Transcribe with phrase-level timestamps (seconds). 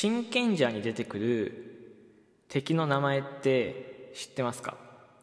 [0.00, 1.92] 真剣者に出てくる
[2.48, 4.78] 敵の名前って知ってますか？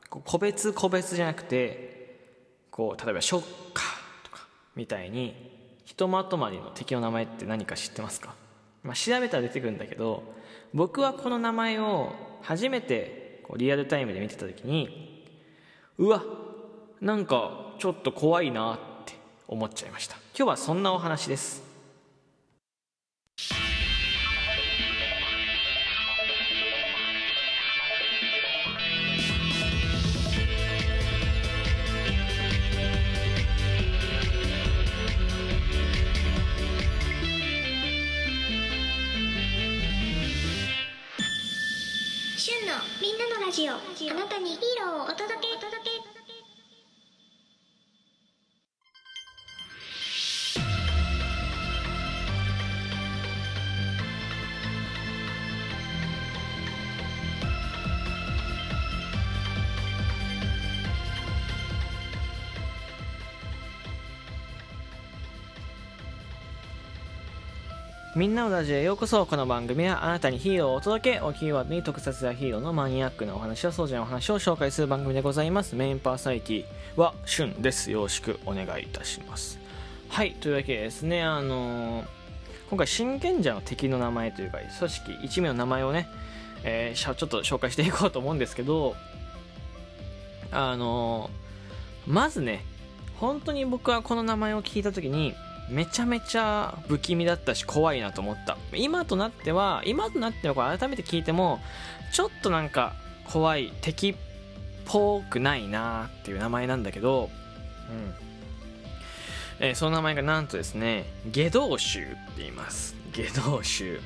[0.07, 2.19] 個別個別じゃなくて
[2.69, 3.42] こう例えばショッ
[3.74, 4.45] カーとか
[4.75, 8.36] みたいにひとまとまりの敵の名前って何か知ってますか、
[8.84, 10.21] まあ、調べたら出てくるんだけど
[10.75, 12.14] 僕はこの名前を
[12.44, 15.25] 初めてこうリアルタイムで見てた時に
[15.98, 16.21] うわ
[17.02, 19.16] なんかちょっと怖いなって
[19.48, 20.18] 思っちゃいました。
[20.38, 21.66] 今日はそんなお話です。
[44.38, 44.46] あな
[68.18, 69.28] みんなのラジオへようこそ。
[69.28, 71.22] この番組はあなたにヒーローをお届け。
[71.22, 75.76] をキーワードに特撮やヒーローのマニアックなお話やそうじゃなお話を紹介する番組でございます。
[75.76, 78.02] メインパーソナリティはしゅんですよ。
[78.02, 79.60] ろしくお願いいたします。
[80.10, 80.32] はい。
[80.32, 81.22] というわけでですね。
[81.22, 82.06] あのー
[82.72, 86.10] 今回真剣者の敵の名前というか組織一名の名前をね、
[86.64, 88.95] えーちょっと紹介していこうと思うんですけど
[90.52, 92.66] あのーまずね
[93.18, 95.36] 本当に僕はこの名前を聞いた時に
[95.70, 98.58] めちゃめちゃ不気味だったし怖いなと思った。
[98.73, 101.60] 今となっては今となってはこれ改めて聞いても
[102.14, 102.94] ちょっとなんか
[103.26, 104.16] 怖い敵っ
[104.86, 107.30] ぽくないなっていう名前なんだけど、
[107.90, 108.14] うん。
[109.60, 112.95] えーその名前がなんとですね下道衆って言います。
[113.12, 114.00] 下道衆。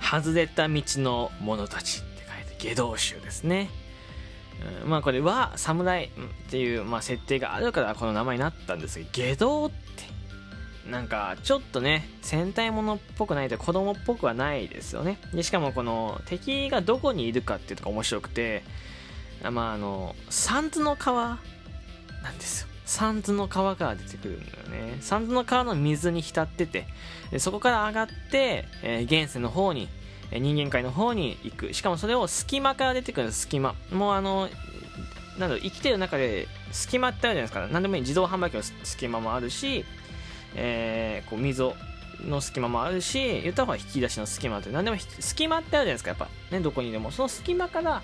[0.00, 3.70] 外れた道の者たちって書いて下道衆ですね。
[4.82, 6.10] うんまあこれは侍っ
[6.50, 9.79] ていう、まあ、設定があるからこの名前になったんですが下道って
[10.90, 15.18] なんかちょっとね戦隊ものっぽくないと子供っぽくはないですよね。
[15.32, 18.62] でしかもこの敵がどこにいるかっていうとこ面白くて
[19.42, 21.38] まああの三途の川
[22.22, 22.68] なんですよ。
[22.84, 24.98] 三途の川から出てくるんだよね。
[25.00, 26.86] 三途の川の水に浸ってて
[27.30, 29.88] でそこから上がって、えー現世の方に
[30.32, 31.72] 人間界の方に行く。
[31.72, 33.74] しかもそれを隙間から出てくる隙間。
[33.92, 34.48] もうあの
[35.38, 37.68] なんだ生きてる中で隙間ってあるじゃないですか。
[37.72, 38.02] 何でもいい。
[38.02, 39.84] 自動販売機の隙間もあるし、
[40.54, 41.74] えーこう溝
[42.26, 48.02] の隙間もあるし言った方が引き出しの隙間って何でも隙間ってあるじゃないですかやっぱねどこにでもその隙間から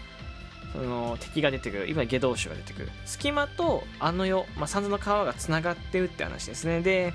[0.73, 2.91] その敵が出てくるいわゆる下道種が出てくる。
[3.05, 6.81] 隙間とあの世、まあ、三途の川がつながってるって話ですね。
[6.81, 7.15] で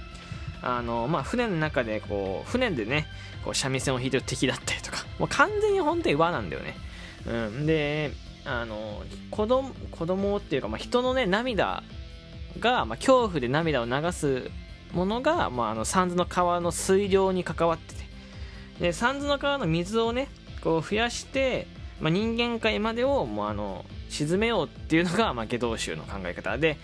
[0.63, 3.07] あのまあ船の中でこう船でね
[3.43, 6.75] こう三味線を弾いてる敵だったりとかもう完全に本当に和なんだよね、
[7.25, 8.11] うん、で
[8.45, 11.83] あの子供子供っていうか、まあ、人のね涙
[12.59, 14.51] が、まあ、恐怖で涙を流す
[14.93, 18.01] ものが、まあ、あの三途の川の水量に関わってて。
[18.79, 20.27] で三途の川の水をね
[20.63, 21.67] こう増やして、
[21.99, 26.57] まあ、人間界までをもうあの沈めようっていうのが、まあ、下道衆の考え方。
[26.57, 26.77] で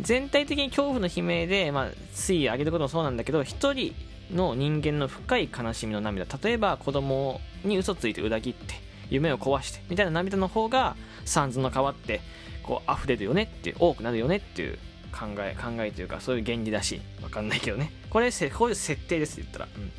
[0.00, 3.94] 全体的に恐怖の悲鳴で、まあ、水位を上げることもそうなんだけど一人
[4.32, 6.26] の人間の深い悲しみの涙。
[6.42, 8.74] 例えば子供に嘘ついて裏切って
[9.10, 10.96] 夢を壊してみたいな涙の方が
[11.26, 12.22] 三途の川って
[12.62, 14.78] こう溢れるよねって多くなるよねっていう
[15.12, 17.92] 考え考えというかそういう原理だしわかんないけどね。
[18.10, 19.90] これせこういう設定ですって言ったら、うん、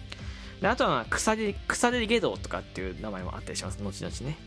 [0.61, 3.81] であとは腐り腐り下道とかっていう名前もあったりします。
[3.81, 4.37] 後々ね、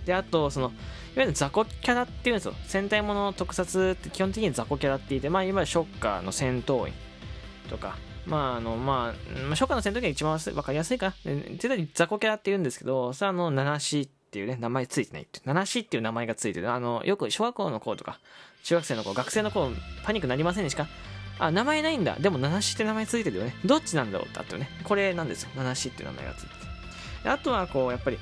[0.00, 0.74] うん、であとそのいわ
[1.16, 2.54] ゆる雑魚キャラっていうんですよ。
[2.66, 6.94] 戦隊ものの特撮って基本的に雑魚キャラって言ってまあいわゆるショッカーの戦闘員
[7.68, 7.96] とか。
[8.26, 11.14] まああのまあ、まあ、ショッカーの戦闘員が一番わかりやすいか。
[11.24, 18.18] で絶対雑魚キャラって言うんですけどそれはあの七子っていうね名前ついてないって七しっていう名前がついてるあのよく小学校の子とか
[18.64, 19.70] 中学生の子学生の子
[20.04, 20.86] パニックなりませんでした
[21.38, 26.48] あ名前ないんだでも七しって名前ついてるよねどっちなんだろうってあったよねこれなんですよ七しっていう名前がついて
[27.22, 28.18] てあとはこうやっぱり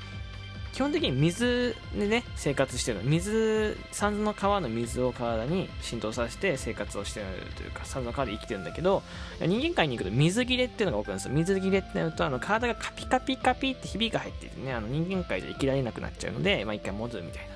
[0.75, 3.09] 基本的に水でね生活してるの。
[3.09, 7.25] 水三途の川の水を体に浸透させて生活をしてる
[7.55, 9.01] というか三途の川で生きてるんだけど
[9.39, 17.55] 人間界に行くと水切れっていうのが起こるんですよ水切れってなるとあの体がカピカピカピってひびが入っててねあの人間界で生きられなくなっちゃうので、まあ、一回戻るみたいな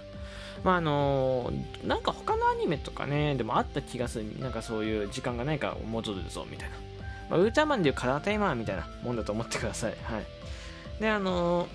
[0.64, 1.52] まああの
[1.86, 6.78] なんか他のアニメとかねでもあった気がするなんかそういう時間がないから戻るぞみたいな、
[7.32, 11.68] まあ、ウルトラマンでいうカラータイマーみたいなもんだと思ってくださいはいであの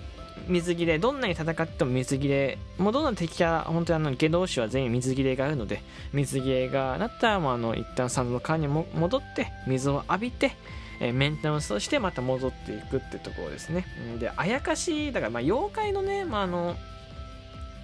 [0.47, 5.81] 水切れどんなに戦っても水切れもうどんな敵が本当にあの下道種は全員水切れがあるので
[6.13, 10.51] 水切れがなったらもうあの一旦サンドの川にも戻って水を浴びて、
[10.99, 13.85] えーメンテナンスをしてまた戻っていくってところですね。
[14.19, 16.75] であやかしだからまあ妖怪のね、まあ、あの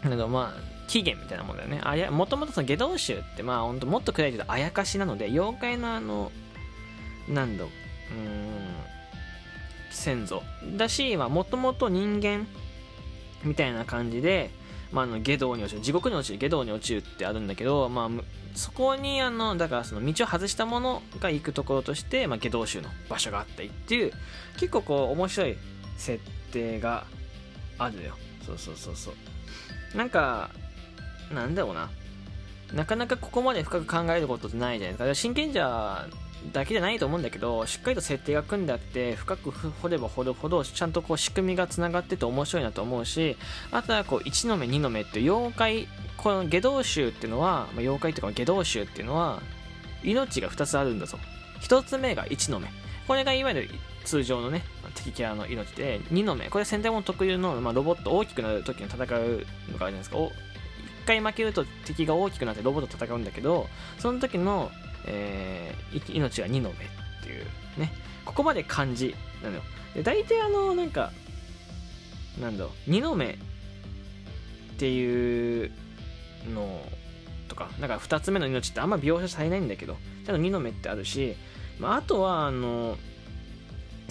[0.03, 1.81] なんだまあ起源みたいなもんだよね。
[1.83, 6.31] あやもともとその下道宗ってまあ本当もっと暗いけどあやかしなので妖怪のあの
[7.27, 7.71] なんだろう
[8.13, 9.00] うーん
[9.91, 10.41] 先祖
[10.77, 12.47] だしもともと人間
[13.43, 14.51] みたいな感じで、
[14.91, 18.09] まあ、の下道に落ちる地獄に落ちる下道に落ちるってあるんだけど、まあ、
[18.55, 24.11] そこにあのだからその道を外した者が行くところとして、まあ、下道宗の場所があったりっていう
[24.53, 25.57] 結構こう面白い
[25.97, 27.05] 設定が
[27.77, 28.15] あるよ。
[28.45, 29.97] そうそうそうそう。
[29.97, 30.49] なんか
[31.33, 31.89] なんだろうな。
[32.73, 35.15] なかなかここまで深く考えることってないじゃないですか。
[35.15, 36.07] 真剣者
[36.53, 43.37] だけじゃないと思うんだけどしっかりと設定が組んであって深く掘れば掘るほどちゃんとこう仕組みがつながってて面白いなと思うし
[43.71, 49.41] あとはこう1の目2の目って妖怪この下道宗っていうのは、まあ、妖怪とか下道宗っていうのは
[50.03, 51.17] 命が2つあるんだぞ。
[51.61, 52.67] 1つ目が1の目。
[53.07, 53.69] これがいわゆる
[54.03, 54.63] 通常のね
[54.95, 56.49] 敵キャラの命で2の目。
[56.49, 60.17] これ戦隊も特有の、まあ、ロボット大きくなる時に戦うのがあるじゃないですか。
[61.11, 63.67] 回負けると敵が大きくなってロボットと戦うんだけど
[63.99, 64.71] その時の、
[65.05, 65.81] えー
[66.13, 66.77] 命が2の目っ
[67.23, 67.45] ていう
[67.77, 67.91] ね。
[68.25, 69.61] ここまで漢字なのよ。
[69.93, 71.11] で大体あのなんか
[72.39, 73.37] なんだろう2の目っ
[74.77, 75.71] ていう
[76.53, 76.81] の
[77.49, 81.35] とかなんか2つ目の命ってあんま描写されないんだけどちゃんと2の目ってあるし、
[81.77, 82.97] まあ、あとはあの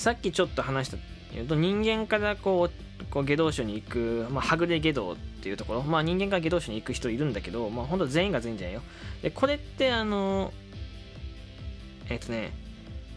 [0.01, 0.97] さっきちょっと話した
[1.35, 8.83] 言うと人間からこうこう下道所に行く、まあ、はぐれ下道っていうところ、まあ、人間から下道所に行く人いるんだけど、まあ、本当全員が全員じゃないよ。
[9.21, 10.55] でこれってあの
[12.09, 12.51] えっ、とね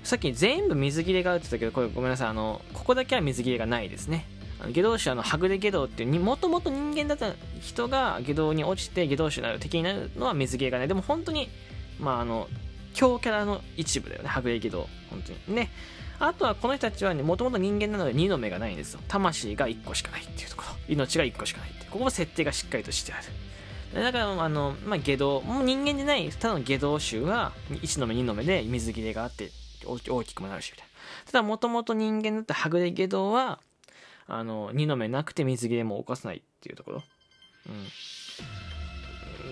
[0.04, 2.28] さっき全部水切れがあるって言ったけどこれごめんなさい。
[2.28, 4.26] あのここだけは水切れがないですね。
[4.74, 10.90] 下道種ははぐれ下道っていうもともと人間だった人が下道に落ちて下道種になる敵になるのは水切れがない。
[10.90, 11.48] でも本当に
[11.98, 12.50] まああの
[12.94, 14.28] 強キャラの一部だよね。
[14.28, 14.90] はぐれ下道。
[15.10, 15.56] 本当に。
[15.56, 15.70] ね。
[16.20, 19.00] あとはこの人たちはねもともと人間なので2の目がないんですよ。
[19.08, 20.76] 魂が1個しかないっていうところ。
[20.88, 21.92] 命が1個しかないっていう。
[21.92, 24.04] ここも設定がしっかりとしてある。
[24.04, 25.42] だからあの、まあ、下道。
[25.42, 29.52] もう人間でないただの下道種は1の目2の目で水切れがあって
[29.86, 30.94] 大き大きくもなるしみたいな。
[31.26, 33.60] ただもともと人間だったはぐれ下道は
[34.28, 37.04] あの2の目なくて水切れも起こさないっていうところ。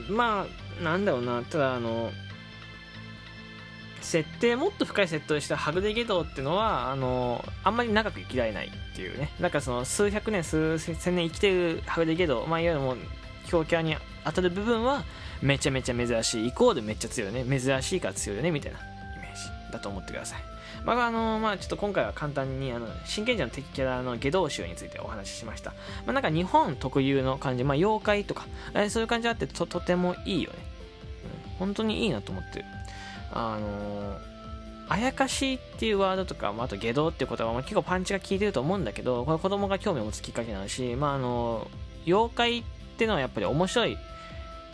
[0.10, 0.16] うん。
[0.16, 0.48] ま
[0.80, 1.44] あなんだろうな。
[1.44, 2.12] ただあの
[4.02, 9.30] 設定もっと深い設定をしたハグデゲドウっていうのはあのあんまり長く生きられないっていうね。
[9.40, 12.98] だかその数百年数千年生きてるハグデゲドウ、まあ、いわゆるもう
[13.48, 13.96] 強キャに
[14.26, 15.04] 当たる部分は
[15.42, 16.48] めちゃめちゃ珍しい。
[16.48, 17.60] イコールめっちゃ強いよね。
[17.60, 18.82] 珍しいから強いよねみたいなイ
[19.20, 20.52] メージだと思ってください。
[20.86, 25.72] まああのまあ、ちょっと今回は簡単にあの真剣者の敵キャラの下道集についてお話ししました、
[26.06, 30.58] まあ、なんか日本特有の感じ、まあ、妖怪とか、えそういう感じあってととてもいいよね、
[31.52, 32.66] うん、本当にいいなと思って。
[33.32, 34.18] あの
[34.90, 41.68] あやかしっていうワードとか、まあ、あと下道っていう言葉も結構パンチが効いてると思うんだけどこれ子供が興味を持つきっかけなのし、まあ、あの
[42.06, 42.64] 妖怪っ
[42.98, 43.98] ていうのはやっぱり面白い、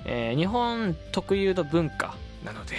[0.06, 2.76] えー日本特有の文化なので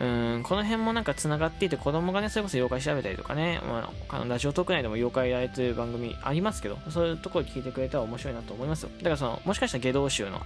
[0.00, 8.90] うんこの辺もなんかつながっていて子供がねそれこそ妖怪調べたりとかね、まあ他のラジオトーク内でも妖怪やれてる番組ありますけどそういうところ聞いてくれたら面白いなと思いますよ。
[8.98, 10.40] だからそのもしかしたら下道集の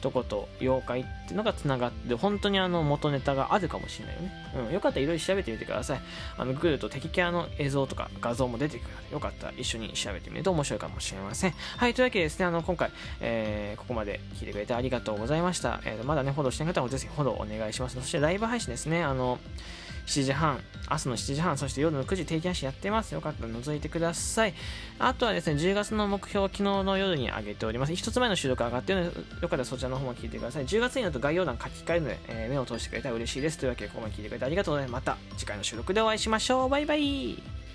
[0.00, 4.32] とこと妖怪っていうのがつながって本当にあの元ネタがあるかもしれないよね、
[4.68, 6.00] うん、よかったらいろいろ調べてみてください。
[6.36, 11.52] あのググると敵キャラの映像とか画像も出てくるのでよかったら一緒に調べてみると面白いかもしれません。
[11.76, 12.90] はいというわけでですねあの今回、
[13.20, 17.94] えーここまで聞いてくれてありがとうございました、えーまだねフォローしてない方はぜひフォローお願いします。
[17.94, 18.87] そしてライブ配信ですね。
[18.88, 19.38] ですねあの
[20.08, 23.12] 7時半、朝の7時半、そして夜の9時定期配信やってます。
[23.12, 24.54] よかったら覗いてください。
[24.98, 27.94] あとはですね、10月の目標、昨日の夜に上げております。
[27.94, 30.66] 一つ前の収録上がってるので、よかったらそちらの方も聞いてください。
[30.66, 33.58] 10月になると概要欄書き換えるので、えー目を通してくれたら嬉しいです。
[33.58, 35.04] というわけで、ここまで聞いてくれてありがとうございます。
[35.06, 36.68] また次回の収録でお会いしましょう。
[36.70, 37.67] バイバイ。